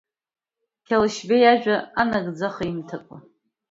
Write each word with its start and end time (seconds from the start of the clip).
Қьалашьбеи 0.87 1.41
иажәа 1.43 1.75
анагӡаха 2.01 2.63
имҭакәа. 2.71 3.17